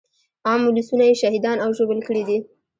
[0.47, 2.37] عام ولسونه يې شهیدان او ژوبل کړي دي.